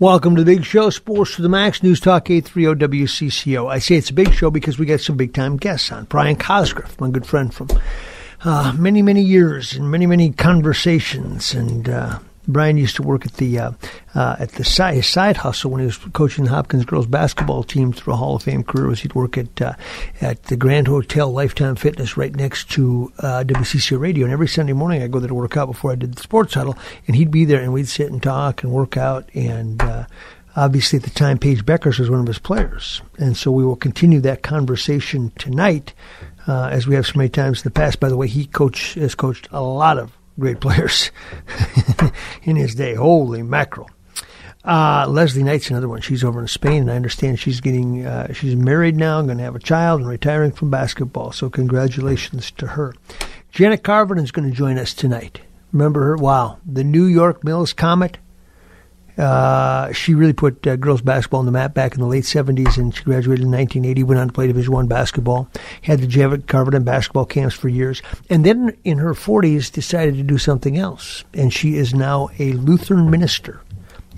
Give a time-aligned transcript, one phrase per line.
[0.00, 3.68] Welcome to the Big Show, Sports to the Max, News Talk 830 WCCO.
[3.68, 6.04] I say it's a big show because we got some big time guests on.
[6.04, 7.66] Brian Cosgriff, my good friend from
[8.44, 13.34] uh, many, many years and many, many conversations and uh, Brian used to work at
[13.34, 13.72] the uh,
[14.14, 17.62] uh, at the side, his side hustle when he was coaching the Hopkins girls basketball
[17.62, 18.88] team through a Hall of Fame career.
[18.88, 19.74] Was he'd work at uh,
[20.22, 24.72] at the Grand Hotel Lifetime Fitness right next to uh, WCC Radio, and every Sunday
[24.72, 27.30] morning I'd go there to work out before I did the sports huddle, and he'd
[27.30, 30.06] be there, and we'd sit and talk and work out, and uh,
[30.56, 33.76] obviously at the time Paige Bueckers was one of his players, and so we will
[33.76, 35.92] continue that conversation tonight.
[36.46, 38.00] Uh, as we have so many times in the past.
[38.00, 41.10] By the way, he coach has coached a lot of great players
[42.42, 42.94] in his day.
[42.94, 43.90] Holy mackerel.
[44.64, 46.00] Uh, Leslie Knight's another one.
[46.00, 49.44] She's over in Spain, and I understand she's getting uh, she's married now, going to
[49.44, 51.32] have a child, and retiring from basketball.
[51.32, 52.94] So congratulations to her.
[53.50, 55.40] Janet Karvonen is going to join us tonight.
[55.72, 56.16] Remember her?
[56.16, 58.18] Wow, the New York Mills Comet.
[59.18, 62.78] Uh, she really put uh, girls basketball on the map back in the late 70s,
[62.78, 65.50] and she graduated in 1980, went on to play Division One basketball,
[65.82, 70.22] had the Janet Karvonen basketball camps for years, and then in her 40s decided to
[70.22, 73.60] do something else, and she is now a Lutheran minister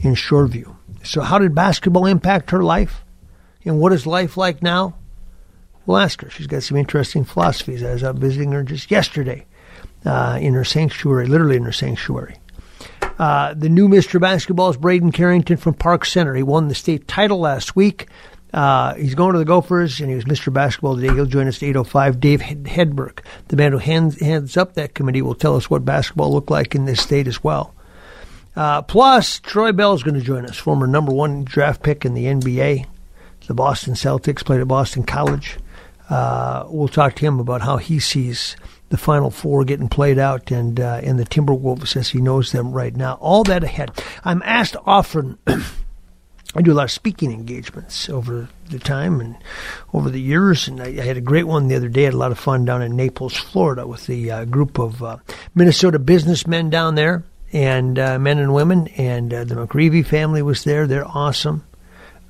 [0.02, 0.76] in Shoreview.
[1.02, 3.02] So how did basketball impact her life?
[3.64, 4.96] And what is life like now?
[5.86, 6.30] We'll ask her.
[6.30, 7.82] She's got some interesting philosophies.
[7.82, 9.46] I was out visiting her just yesterday
[10.04, 12.36] uh, in her sanctuary, literally in her sanctuary.
[13.20, 14.18] Uh, the new Mr.
[14.18, 16.34] Basketball is Braeden Carrington from Park Center.
[16.34, 18.08] He won the state title last week.
[18.54, 20.50] Uh, he's going to the Gophers, and he was Mr.
[20.50, 21.12] Basketball today.
[21.12, 22.18] He'll join us at 8.05.
[22.18, 26.32] Dave Hedberg, the man who hands, heads up that committee, will tell us what basketball
[26.32, 27.74] looked like in this state as well.
[28.56, 32.14] Uh, plus, Troy Bell is going to join us, former number one draft pick in
[32.14, 32.86] the NBA.
[33.46, 35.58] The Boston Celtics played at Boston College.
[36.08, 38.56] Uh, we'll talk to him about how he sees
[38.90, 42.72] the Final Four getting played out and uh, and the Timberwolves as he knows them
[42.72, 43.14] right now.
[43.14, 43.90] All that ahead.
[44.24, 45.38] I'm asked often.
[46.52, 49.36] I do a lot of speaking engagements over the time and
[49.94, 52.02] over the years, and I, I, had a great one the other day.
[52.02, 55.00] I had a lot of fun down in Naples, Florida, with the uh, group of
[55.00, 55.18] uh,
[55.54, 57.22] Minnesota businessmen down there,
[57.52, 60.88] and uh, men and women, and uh, the McGreevy family was there.
[60.88, 61.64] They're awesome.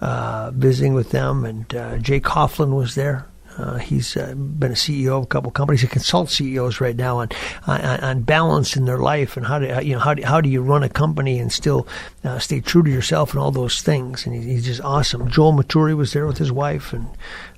[0.02, 1.68] Uh, visiting with them, and
[2.02, 3.26] Jay Coughlin was there,
[3.60, 5.82] uh, he's uh, been a CEO of a couple of companies.
[5.82, 7.28] He consults CEOs right now on,
[7.66, 10.48] on, on balance in their life and how to you know how do, how do
[10.48, 11.86] you run a company and still
[12.24, 14.26] uh, stay true to yourself and all those things.
[14.26, 15.30] And he, he's just awesome.
[15.30, 17.08] Joel Maturi was there with his wife and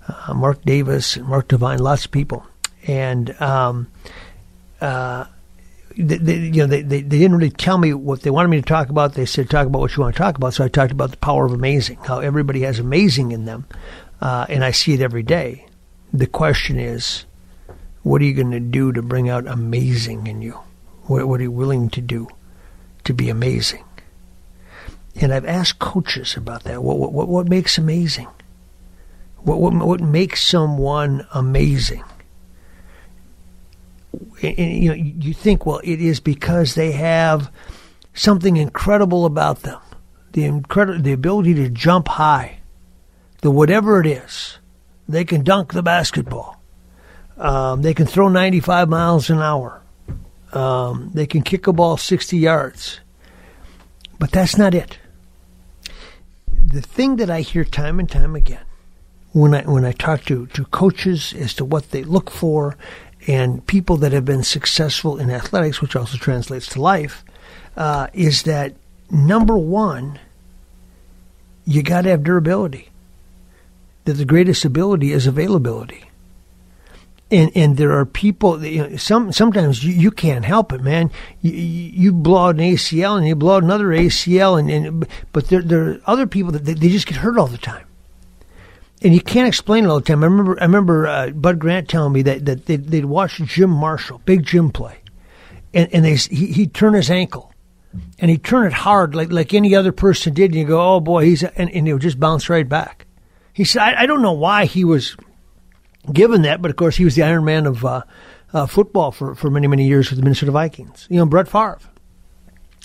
[0.08, 2.44] uh, Mark Davis and Mark Divine, lots of people.
[2.86, 3.88] And um,
[4.80, 5.26] uh,
[5.96, 8.56] they, they, you know, they, they, they didn't really tell me what they wanted me
[8.60, 9.14] to talk about.
[9.14, 10.54] They said, talk about what you want to talk about.
[10.54, 13.66] So I talked about the power of amazing, how everybody has amazing in them.
[14.20, 15.66] Uh, and I see it every day.
[16.12, 17.24] The question is,
[18.02, 20.58] what are you going to do to bring out amazing in you?
[21.04, 22.28] What, what are you willing to do
[23.04, 23.84] to be amazing?
[25.20, 26.82] And I've asked coaches about that.
[26.82, 28.28] What, what, what makes amazing?
[29.38, 32.04] What, what, what makes someone amazing?
[34.42, 37.50] And, and, you know, you think, well, it is because they have
[38.14, 39.80] something incredible about them,
[40.32, 42.58] the incredible, the ability to jump high,
[43.40, 44.58] the whatever it is.
[45.08, 46.60] They can dunk the basketball.
[47.36, 49.82] Um, they can throw 95 miles an hour.
[50.52, 53.00] Um, they can kick a ball 60 yards.
[54.18, 54.98] But that's not it.
[56.64, 58.64] The thing that I hear time and time again
[59.32, 62.76] when I when I talk to, to coaches as to what they look for
[63.26, 67.24] and people that have been successful in athletics, which also translates to life,
[67.76, 68.74] uh, is that
[69.10, 70.18] number one,
[71.64, 72.91] you got to have durability
[74.04, 76.04] that the greatest ability is availability.
[77.32, 81.10] and and there are people you know, some sometimes you, you can't help it man.
[81.40, 85.48] You, you blow out an ACL and you blow out another ACL and, and but
[85.48, 87.86] there there are other people that they, they just get hurt all the time.
[89.04, 90.22] And you can't explain it all the time.
[90.22, 93.70] I remember I remember uh, Bud Grant telling me that that they'd, they'd watch Jim
[93.70, 94.98] Marshall big Jim play.
[95.72, 97.52] And and they he, he'd turn his ankle
[98.18, 100.50] and he'd turn it hard like like any other person did.
[100.50, 103.06] And you go oh boy he's and, and he would just bounce right back
[103.52, 105.16] he said I, I don't know why he was
[106.10, 108.02] given that, but of course he was the Iron Man of uh,
[108.52, 111.06] uh, football for, for many, many years with the Minnesota Vikings.
[111.08, 111.78] You know, Brett Favre.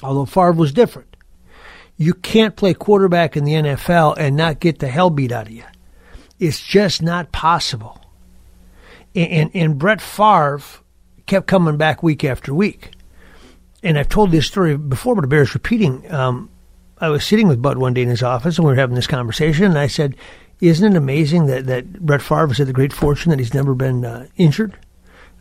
[0.04, 1.16] Although Favre was different.
[1.98, 5.54] You can't play quarterback in the NFL and not get the hell beat out of
[5.54, 5.64] you.
[6.40, 8.00] It's just not possible.
[9.16, 10.62] And, and, and Brett Favre
[11.26, 12.92] kept coming back week after week.
[13.82, 16.12] And I've told this story before, but it bears repeating.
[16.12, 16.50] Um,
[17.00, 19.08] I was sitting with Bud one day in his office and we were having this
[19.08, 20.16] conversation, and I said,
[20.60, 23.76] isn't it amazing that, that Brett Favre has had the great fortune that he's never
[23.76, 24.78] been uh, injured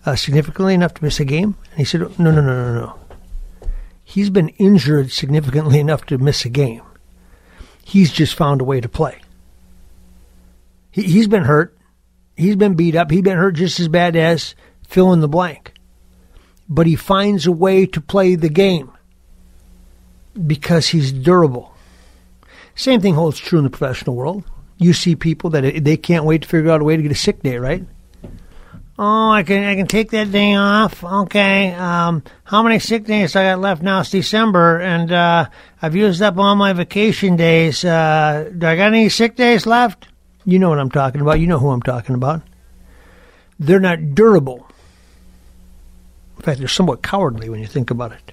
[0.04, 1.56] uh, significantly enough to miss a game?
[1.70, 2.98] And he said, no, no, no, no, no.
[4.04, 6.82] He's been injured significantly enough to miss a game.
[7.82, 9.20] He's just found a way to play.
[10.90, 11.76] He, he's been hurt.
[12.36, 13.10] He's been beat up.
[13.10, 14.54] He's been hurt just as bad as
[14.86, 15.72] fill in the blank.
[16.68, 18.92] But he finds a way to play the game
[20.46, 21.72] because he's durable.
[22.74, 24.44] Same thing holds true in the professional world
[24.78, 27.16] you see people that they can't wait to figure out a way to get a
[27.16, 27.84] sick day, right?
[28.98, 31.04] Oh, I can I can take that day off.
[31.04, 31.74] Okay.
[31.74, 34.00] Um, how many sick days I got left now?
[34.00, 35.48] It's December, and uh,
[35.82, 37.84] I've used up all my vacation days.
[37.84, 40.08] Uh, do I got any sick days left?
[40.46, 41.40] You know what I'm talking about.
[41.40, 42.40] You know who I'm talking about.
[43.58, 44.66] They're not durable.
[46.36, 48.32] In fact, they're somewhat cowardly when you think about it.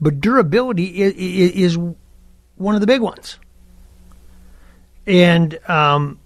[0.00, 1.78] But durability is, is
[2.56, 3.38] one of the big ones.
[5.06, 6.18] And um,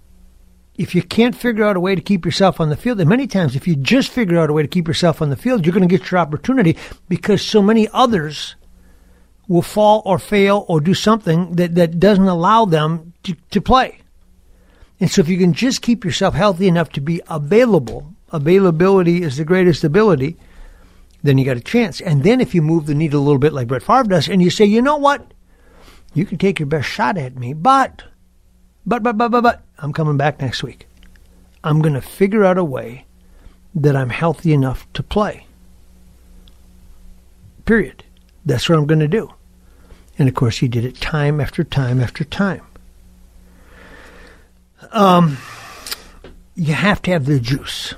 [0.75, 3.27] if you can't figure out a way to keep yourself on the field, and many
[3.27, 5.73] times if you just figure out a way to keep yourself on the field, you're
[5.73, 6.77] going to get your opportunity
[7.09, 8.55] because so many others
[9.47, 13.99] will fall or fail or do something that, that doesn't allow them to, to play.
[14.99, 19.37] And so if you can just keep yourself healthy enough to be available, availability is
[19.37, 20.37] the greatest ability,
[21.23, 21.99] then you got a chance.
[21.99, 24.41] And then if you move the needle a little bit like Brett Favre does, and
[24.41, 25.33] you say, you know what?
[26.13, 28.03] You can take your best shot at me, but
[28.85, 30.87] but, but, but, but, but, I'm coming back next week.
[31.63, 33.05] I'm going to figure out a way
[33.75, 35.45] that I'm healthy enough to play.
[37.65, 38.03] Period.
[38.45, 39.33] That's what I'm going to do.
[40.17, 42.65] And of course, he did it time after time after time.
[44.91, 45.37] Um,
[46.55, 47.93] you have to have the juice.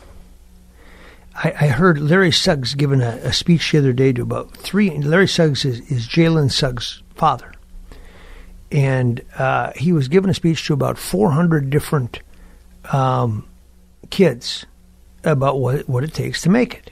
[1.36, 4.90] I, I heard Larry Suggs giving a, a, speech the other day to about three.
[4.90, 7.54] Larry Suggs is, is Jalen Suggs' father
[8.72, 12.20] and uh, he was giving a speech to about 400 different
[12.92, 13.48] um,
[14.10, 14.66] kids
[15.24, 16.92] about what what it takes to make it.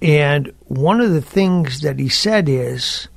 [0.00, 3.08] And one of the things that he said is,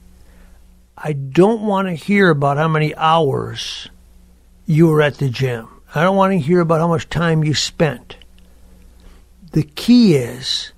[0.98, 3.88] I don't want to hear about how many hours
[4.66, 5.68] you were at the gym.
[5.94, 8.16] I don't want to hear about how much time you spent.
[9.52, 10.72] The key is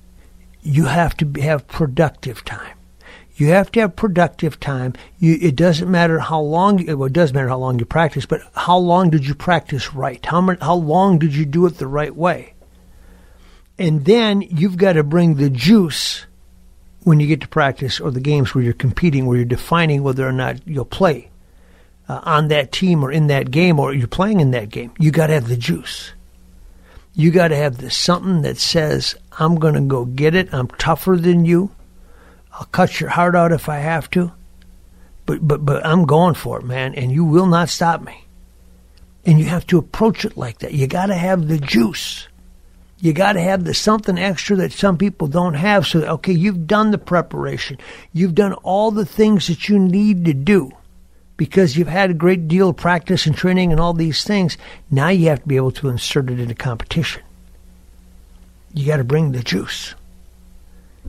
[0.62, 2.76] you have to have productive time.
[3.36, 4.94] You have to have productive time.
[5.18, 6.86] You, it doesn't matter how long.
[6.86, 10.24] Well, it does matter how long you practice, but how long did you practice right?
[10.24, 12.54] How many, How long did you do it the right way?
[13.80, 16.28] And then you've got to bring the juice
[17.04, 20.28] when you get to practice or the games where you're competing, where you're defining whether
[20.28, 21.32] or not you'll play
[22.08, 24.94] uh, on that team or in that game or you're playing in that game.
[25.00, 26.12] You got to have the juice.
[27.16, 30.54] You got to have the something that says, "I'm going to go get it.
[30.54, 31.72] I'm tougher than you."
[32.54, 34.32] I'll cut your heart out if I have to.
[35.26, 38.26] But but but I'm going for it, man, and you will not stop me.
[39.26, 40.74] And you have to approach it like that.
[40.74, 42.28] You got to have the juice.
[43.00, 45.88] You got to have the something extra that some people don't have.
[45.88, 47.78] So okay, you've done the preparation.
[48.12, 50.72] You've done all the things that you need to do
[51.38, 54.58] because you've had a great deal of practice and training and all these things.
[54.92, 57.24] Now you have to be able to insert it into competition.
[58.74, 59.96] You got to bring the juice.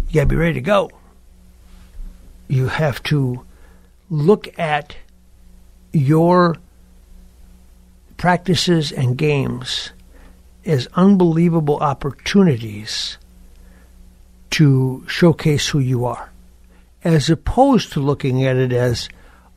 [0.09, 0.91] You got to be ready to go
[2.49, 3.45] you have to
[4.11, 4.97] look at
[5.93, 6.57] your
[8.17, 9.91] practices and games
[10.65, 13.19] as unbelievable opportunities
[14.51, 16.31] to showcase who you are,
[17.03, 19.09] as opposed to looking at it as,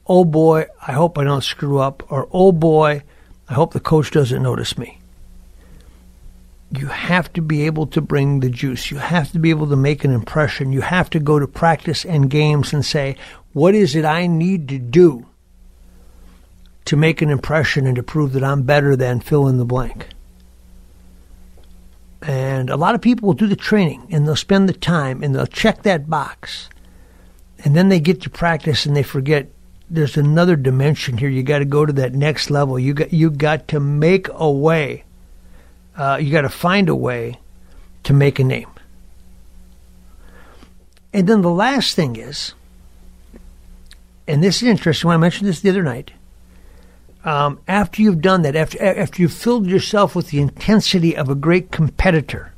[0.05, 3.03] oh boy, I hope I don't screw up, or oh boy,
[3.47, 4.99] I hope the coach doesn't notice me
[6.71, 8.91] you have to be able to bring the juice.
[8.91, 10.73] You have to be able to make an impression.
[10.73, 13.15] You have to go to practice and games and say,
[13.53, 15.25] what is it I need to do
[16.85, 20.07] to make an impression and to prove that I'm better than fill in the blank?
[22.21, 25.33] And a lot of people will do the training and they'll spend the time and
[25.33, 26.69] they'll check that box.
[27.63, 29.47] And then they get to practice and they forget
[29.89, 31.29] there's another dimension here.
[31.29, 32.77] You got to go to that next level.
[32.77, 35.05] You got you got to make a way.
[35.97, 37.39] Uh, you got to find a way
[38.03, 38.69] to make a name.
[41.11, 42.53] And then the last thing is,
[44.27, 45.07] and this is interesting.
[45.07, 46.11] When I mentioned this the other night,
[47.23, 51.35] um, after you've done that, after after you've filled yourself with the intensity of a
[51.35, 52.53] great competitor,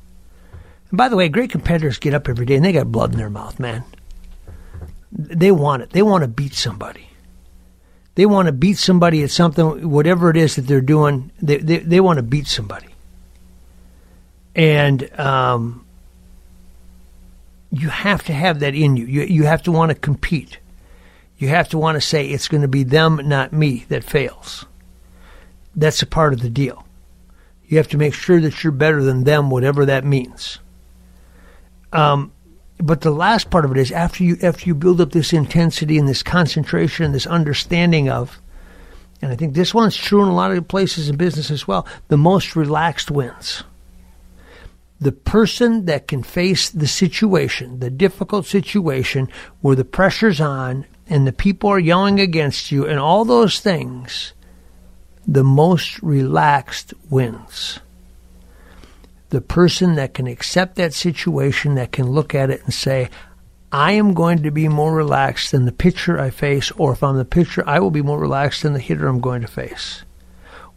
[0.89, 3.17] and by the way, great competitors get up every day and they got blood in
[3.17, 3.83] their mouth, man.
[5.11, 5.91] They want it.
[5.91, 7.09] They want to beat somebody.
[8.15, 11.31] They want to beat somebody at something, whatever it is that they're doing.
[11.41, 12.88] They they, they want to beat somebody,
[14.55, 15.85] and um,
[17.71, 19.05] you have to have that in you.
[19.05, 20.59] You you have to want to compete.
[21.37, 24.65] You have to want to say it's going to be them, not me, that fails.
[25.73, 26.85] That's a part of the deal.
[27.65, 30.59] You have to make sure that you're better than them, whatever that means.
[31.93, 32.33] Um,
[32.79, 35.97] but the last part of it is after you after you build up this intensity
[35.97, 38.41] and this concentration and this understanding of,
[39.21, 41.85] and I think this one's true in a lot of places in business as well.
[42.07, 43.63] The most relaxed wins.
[45.01, 49.29] The person that can face the situation, the difficult situation
[49.61, 54.33] where the pressure's on and the people are yelling against you and all those things,
[55.25, 57.79] the most relaxed wins
[59.29, 63.09] the person that can accept that situation, that can look at it and say,
[63.71, 67.17] I am going to be more relaxed than the pitcher I face, or if I'm
[67.17, 70.03] the pitcher, I will be more relaxed than the hitter I'm going to face.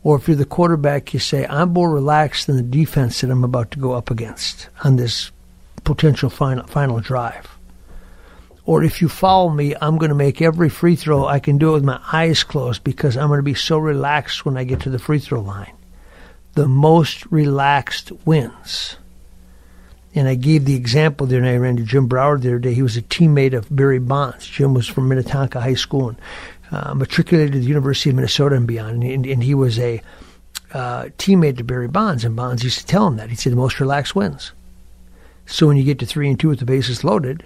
[0.04, 3.44] Or if you're the quarterback, you say, I'm more relaxed than the defense that I'm
[3.44, 5.30] about to go up against on this
[5.84, 7.48] potential final, final drive.
[8.64, 11.26] Or if you follow me, I'm going to make every free throw.
[11.26, 14.44] I can do it with my eyes closed because I'm going to be so relaxed
[14.44, 15.72] when I get to the free throw line
[16.54, 18.96] the most relaxed wins.
[20.14, 22.74] And I gave the example there, and I ran to Jim Broward the other day.
[22.74, 24.46] He was a teammate of Barry Bonds.
[24.46, 26.18] Jim was from Minnetonka High School and
[26.72, 29.04] uh, matriculated to the University of Minnesota and beyond.
[29.04, 30.02] And, and he was a
[30.72, 33.28] uh, teammate to Barry Bonds, and Bonds used to tell him that.
[33.28, 34.52] He'd say the most relaxed wins.
[35.44, 37.44] So when you get to three and two with the bases loaded,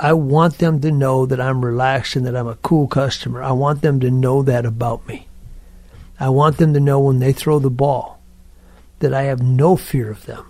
[0.00, 3.42] I want them to know that I'm relaxed and that I'm a cool customer.
[3.42, 5.28] I want them to know that about me.
[6.18, 8.20] I want them to know when they throw the ball
[8.98, 10.46] that I have no fear of them.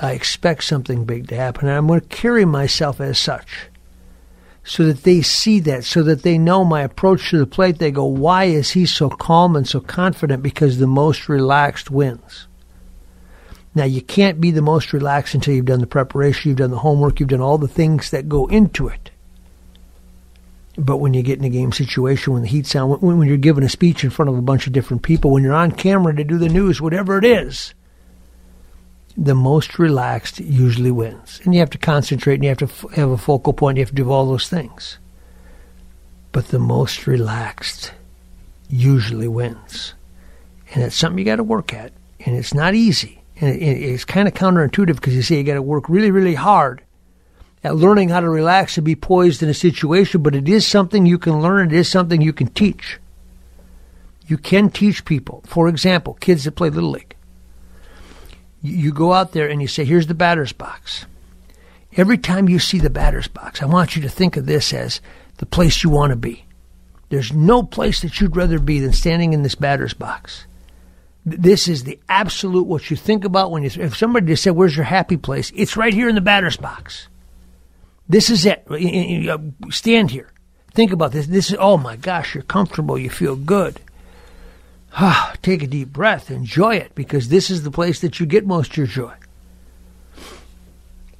[0.00, 3.68] I expect something big to happen, and I'm going to carry myself as such
[4.64, 7.78] so that they see that, so that they know my approach to the plate.
[7.78, 10.42] They go, Why is he so calm and so confident?
[10.42, 12.46] Because the most relaxed wins.
[13.74, 16.78] Now, you can't be the most relaxed until you've done the preparation, you've done the
[16.78, 19.10] homework, you've done all the things that go into it.
[20.76, 23.36] But when you get in a game situation, when the heat's on, when, when you're
[23.36, 26.14] giving a speech in front of a bunch of different people, when you're on camera
[26.14, 27.74] to do the news, whatever it is,
[29.16, 31.40] the most relaxed usually wins.
[31.44, 33.82] And you have to concentrate and you have to f- have a focal point, you
[33.82, 34.98] have to do all those things.
[36.32, 37.92] But the most relaxed
[38.68, 39.94] usually wins.
[40.72, 41.92] And it's something you got to work at.
[42.20, 43.22] And it's not easy.
[43.40, 46.34] And it, it's kind of counterintuitive because you see you got to work really, really
[46.34, 46.82] hard
[47.62, 51.06] at learning how to relax and be poised in a situation, but it is something
[51.06, 51.72] you can learn.
[51.72, 52.98] It is something you can teach.
[54.26, 55.42] You can teach people.
[55.46, 57.13] For example, kids that play Little League.
[58.64, 61.04] You go out there and you say, here's the batter's box.
[61.98, 65.02] Every time you see the batter's box, I want you to think of this as
[65.36, 66.46] the place you want to be.
[67.10, 70.46] There's no place that you'd rather be than standing in this batter's box.
[71.26, 73.70] This is the absolute what you think about when you.
[73.74, 77.08] If somebody just said, "Where's your happy place?" It's right here in the batter's box.
[78.08, 78.66] This is it.
[78.70, 79.38] Uh,
[79.70, 80.32] stand here.
[80.72, 81.26] Think about this.
[81.26, 82.98] This is, oh my gosh, you're comfortable.
[82.98, 83.80] You feel good.
[84.96, 86.30] Ah, take a deep breath.
[86.30, 89.14] Enjoy it because this is the place that you get most of your joy.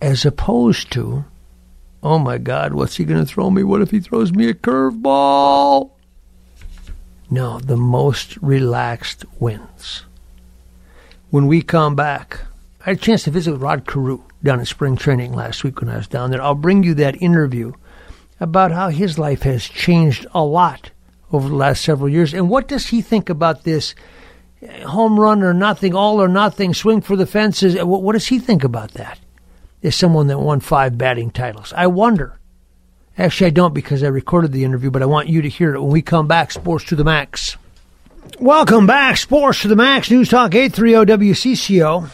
[0.00, 1.24] As opposed to,
[2.02, 3.64] oh my God, what's he going to throw me?
[3.64, 5.90] What if he throws me a curveball?
[7.30, 10.04] No, the most relaxed wins.
[11.30, 12.42] When we come back,
[12.82, 15.80] I had a chance to visit with Rod Carew down in spring training last week
[15.80, 16.42] when I was down there.
[16.42, 17.72] I'll bring you that interview
[18.38, 20.90] about how his life has changed a lot
[21.34, 22.32] over the last several years.
[22.32, 23.94] And what does he think about this
[24.86, 27.74] home run or nothing, all or nothing, swing for the fences?
[27.76, 29.18] What, what does he think about that?
[29.82, 32.38] As someone that won five batting titles, I wonder.
[33.18, 35.80] Actually, I don't because I recorded the interview, but I want you to hear it
[35.80, 36.50] when we come back.
[36.50, 37.56] Sports to the Max.
[38.40, 40.10] Welcome back, Sports to the Max.
[40.10, 42.08] News Talk 830 WCCO.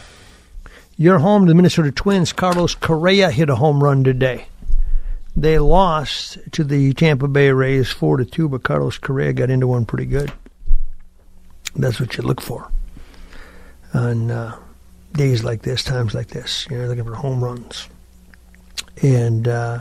[0.97, 4.45] Your home, to the Minnesota Twins, Carlos Correa hit a home run today.
[5.35, 9.67] They lost to the Tampa Bay Rays four to two, but Carlos Correa got into
[9.67, 10.31] one pretty good.
[11.75, 12.69] That's what you look for
[13.93, 14.57] on uh,
[15.13, 16.67] days like this, times like this.
[16.69, 17.87] You know, looking for home runs,
[19.01, 19.79] and uh,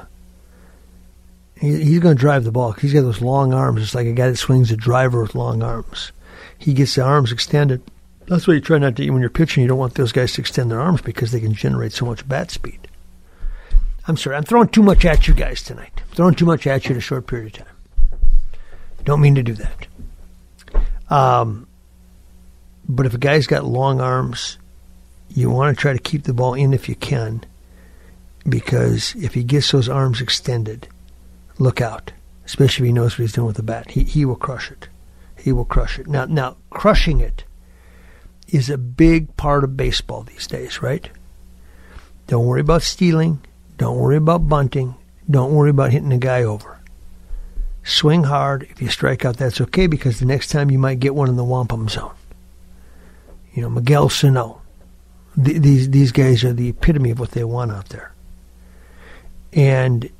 [1.60, 2.72] he, he's going to drive the ball.
[2.72, 3.82] He's got those long arms.
[3.82, 6.12] It's like a guy that swings a driver with long arms.
[6.58, 7.82] He gets the arms extended.
[8.26, 9.62] That's why you try not to when you're pitching.
[9.62, 12.28] You don't want those guys to extend their arms because they can generate so much
[12.28, 12.79] bat speed.
[14.10, 15.92] I'm sorry, I'm throwing too much at you guys tonight.
[15.96, 17.76] I'm throwing too much at you in a short period of time.
[19.04, 19.86] Don't mean to do that.
[21.08, 21.68] Um,
[22.88, 24.58] but if a guy's got long arms,
[25.28, 27.44] you want to try to keep the ball in if you can,
[28.48, 30.88] because if he gets those arms extended,
[31.60, 32.10] look out.
[32.44, 34.88] Especially if he knows what he's doing with the bat, he he will crush it.
[35.38, 36.08] He will crush it.
[36.08, 37.44] Now, now crushing it
[38.48, 41.08] is a big part of baseball these days, right?
[42.26, 43.40] Don't worry about stealing.
[43.80, 44.94] Don't worry about bunting.
[45.30, 46.78] Don't worry about hitting a guy over.
[47.82, 48.64] Swing hard.
[48.64, 51.36] If you strike out, that's okay because the next time you might get one in
[51.36, 52.12] the wampum zone.
[53.54, 54.60] You know, Miguel Sano.
[55.34, 58.12] these these guys are the epitome of what they want out there.
[59.54, 60.10] And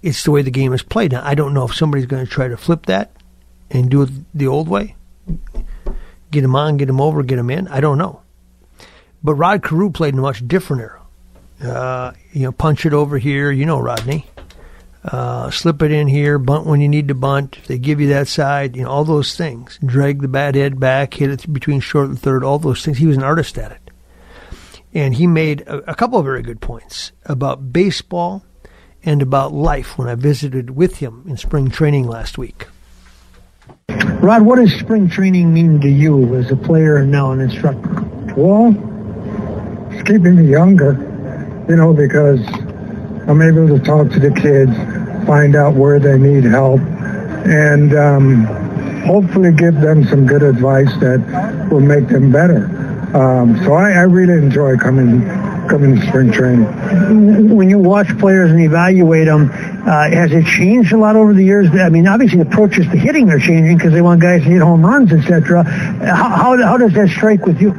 [0.00, 1.12] it's the way the game is played.
[1.12, 3.10] Now, I don't know if somebody's going to try to flip that
[3.70, 4.96] and do it the old way.
[6.30, 7.68] Get him on, get him over, get him in.
[7.68, 8.22] I don't know.
[9.22, 10.99] But Rod Carew played in a much different era.
[11.62, 13.50] Uh, you know, punch it over here.
[13.50, 14.26] You know, Rodney.
[15.02, 17.56] Uh, slip it in here, bunt when you need to bunt.
[17.56, 19.78] If they give you that side, you know, all those things.
[19.84, 22.98] Drag the bat head back, hit it between short and third, all those things.
[22.98, 23.90] He was an artist at it.
[24.92, 28.44] And he made a, a couple of very good points about baseball
[29.02, 32.66] and about life when I visited with him in spring training last week.
[33.88, 38.02] Rod, what does spring training mean to you as a player and now an instructor?
[38.36, 38.74] Well,
[39.90, 40.92] it's keeping me younger,
[41.70, 42.40] you know, because
[43.28, 44.74] I'm able to talk to the kids,
[45.24, 46.80] find out where they need help,
[47.46, 48.44] and um,
[49.06, 52.64] hopefully give them some good advice that will make them better.
[53.14, 55.22] Um, so I, I really enjoy coming
[55.68, 57.54] coming to spring training.
[57.54, 61.44] When you watch players and evaluate them, uh, has it changed a lot over the
[61.44, 61.68] years?
[61.70, 64.84] I mean, obviously approaches to hitting are changing because they want guys to hit home
[64.84, 65.62] runs, etc.
[65.62, 67.76] How, how, how does that strike with you?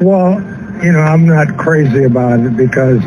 [0.00, 0.38] Well,
[0.82, 3.00] you know, I'm not crazy about it because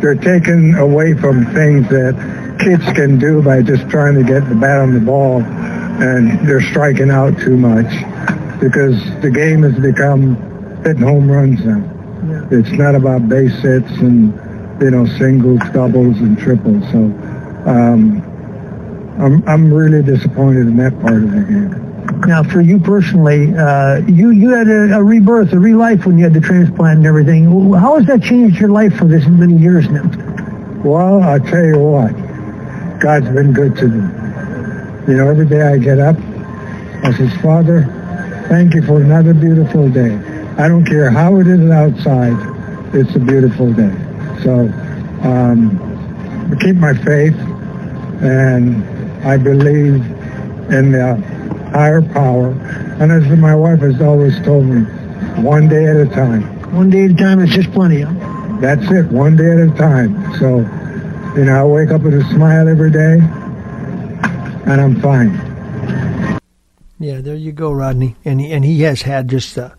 [0.00, 4.54] they're taken away from things that kids can do by just trying to get the
[4.54, 7.90] bat on the ball, and they're striking out too much
[8.60, 10.36] because the game has become
[10.84, 11.78] hitting home runs now.
[12.28, 12.58] Yeah.
[12.58, 14.32] It's not about base hits and
[14.80, 16.82] you know singles, doubles, and triples.
[16.90, 16.98] So
[17.68, 18.22] um,
[19.18, 21.91] I'm I'm really disappointed in that part of the game.
[22.26, 26.24] Now, for you personally, uh, you you had a, a rebirth, a relife when you
[26.24, 27.46] had the transplant and everything.
[27.74, 30.04] How has that changed your life for this many years now?
[30.84, 32.12] Well, I'll tell you what,
[33.00, 34.02] God's been good to me.
[35.08, 36.16] You know, every day I get up,
[37.02, 37.82] I says, Father,
[38.48, 40.14] thank you for another beautiful day.
[40.58, 42.36] I don't care how it is outside,
[42.94, 43.94] it's a beautiful day.
[44.44, 44.70] So,
[45.22, 45.76] um,
[46.52, 47.34] I keep my faith,
[48.22, 48.84] and
[49.26, 50.04] I believe
[50.70, 51.31] in the
[51.72, 52.50] higher power.
[53.00, 54.82] And as my wife has always told me,
[55.42, 56.42] one day at a time.
[56.74, 58.58] One day at a time is just plenty, huh?
[58.60, 60.38] That's it, one day at a time.
[60.38, 60.58] So,
[61.36, 63.18] you know, I wake up with a smile every day,
[64.70, 65.32] and I'm fine.
[66.98, 68.14] Yeah, there you go, Rodney.
[68.24, 69.74] And he, and he has had just a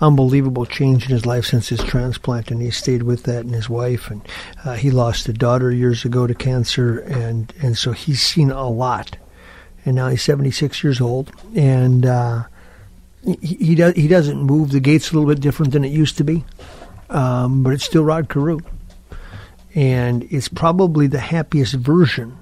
[0.00, 3.68] unbelievable change in his life since his transplant, and he stayed with that and his
[3.68, 4.10] wife.
[4.10, 4.22] And
[4.64, 8.68] uh, he lost a daughter years ago to cancer, and and so he's seen a
[8.68, 9.16] lot
[9.84, 12.44] and now he's 76 years old, and uh,
[13.24, 14.70] he he, does, he doesn't move.
[14.70, 16.44] The gate's a little bit different than it used to be,
[17.10, 18.60] um, but it's still Rod Carew,
[19.74, 22.36] and it's probably the happiest version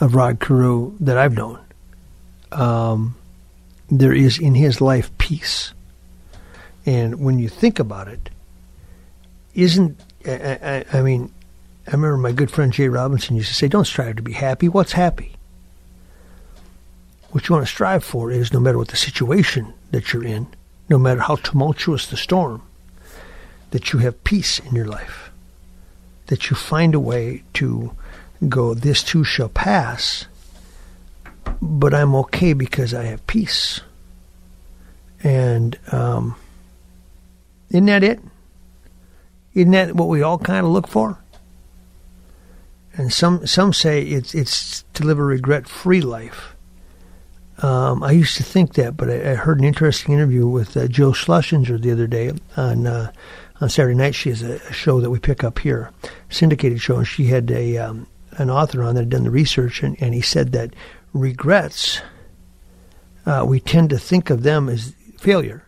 [0.00, 1.60] of Rod Carew that I've known.
[2.52, 3.16] Um,
[3.90, 5.72] there is in his life peace,
[6.86, 8.30] and when you think about it,
[9.54, 11.32] isn't I, I, I mean,
[11.86, 14.68] I remember my good friend Jay Robinson used to say, "Don't strive to be happy.
[14.68, 15.37] What's happy?"
[17.30, 20.46] What you want to strive for is no matter what the situation that you're in,
[20.88, 22.62] no matter how tumultuous the storm,
[23.70, 25.30] that you have peace in your life.
[26.26, 27.94] That you find a way to
[28.48, 30.26] go, this too shall pass,
[31.60, 33.80] but I'm okay because I have peace.
[35.22, 36.36] And um,
[37.70, 38.20] isn't that it?
[39.54, 41.18] Isn't that what we all kind of look for?
[42.94, 46.54] And some some say it's it's to live a regret free life.
[47.60, 50.86] Um, I used to think that, but I, I heard an interesting interview with uh,
[50.86, 53.12] Jill Schlesinger the other day on uh,
[53.60, 54.14] on Saturday night.
[54.14, 55.90] She has a, a, show that we pick up here,
[56.30, 59.82] syndicated show, and she had a um, an author on that had done the research,
[59.82, 60.72] and, and he said that
[61.12, 62.00] regrets
[63.26, 65.64] uh, we tend to think of them as failure,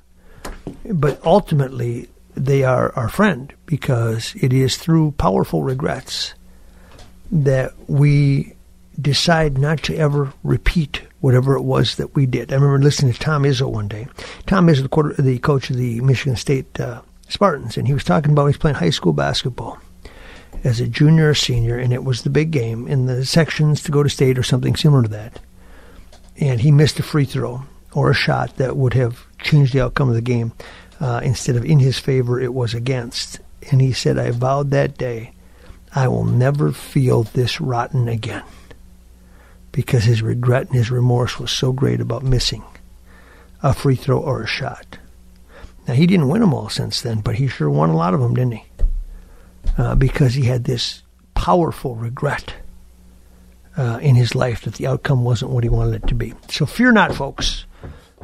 [0.84, 6.34] but ultimately they are our friend because it is through powerful regrets
[7.30, 8.54] that we
[9.00, 12.52] decide not to ever repeat whatever it was that we did.
[12.52, 14.08] I remember listening to Tom Izzo one day.
[14.46, 18.04] Tom Izzo, the, quarter, the coach of the Michigan State uh, Spartans, and he was
[18.04, 19.78] talking about he's playing high school basketball
[20.64, 23.92] as a junior or senior, and it was the big game in the sections to
[23.92, 25.40] go to state or something similar to that.
[26.38, 27.62] And he missed a free throw
[27.94, 30.52] or a shot that would have changed the outcome of the game.
[31.00, 33.40] Uh, instead of in his favor, it was against.
[33.70, 35.32] And he said, I vowed that day,
[35.94, 38.42] I will never feel this rotten again.
[39.72, 42.64] Because his regret and his remorse was so great about missing
[43.62, 44.98] a free throw or a shot.
[45.86, 48.20] Now, he didn't win them all since then, but he sure won a lot of
[48.20, 48.64] them, didn't he?
[49.76, 51.02] Uh, because he had this
[51.34, 52.54] powerful regret
[53.76, 56.34] uh, in his life that the outcome wasn't what he wanted it to be.
[56.48, 57.66] So fear not, folks.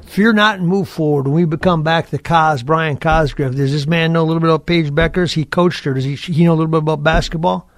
[0.02, 1.26] Fear not and move forward.
[1.26, 4.50] When we become back to Cos, Brian Cosgriff, does this man know a little bit
[4.50, 5.32] about Paige Bueckers?
[5.32, 5.94] He coached her.
[5.94, 7.70] Does he, he know a little bit about basketball?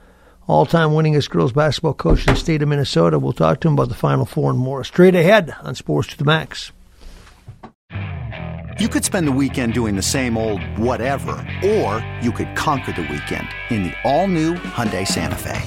[0.48, 3.18] All time winningest girls basketball coach in the state of Minnesota.
[3.18, 4.82] We'll talk to him about the Final Four and more.
[4.82, 6.72] Straight ahead on Sports to the Max.
[8.80, 11.32] You could spend the weekend doing the same old whatever,
[11.62, 15.60] or you could conquer the weekend in the all-new Hyundai Santa Fe.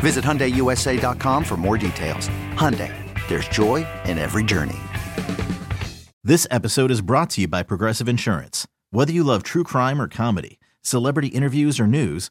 [0.00, 2.28] Visit HyundaiUSA.com for more details.
[2.54, 2.92] Hyundai,
[3.28, 4.78] there's joy in every journey.
[6.24, 8.66] This episode is brought to you by Progressive Insurance.
[8.90, 12.30] Whether you love true crime or comedy, celebrity interviews or news,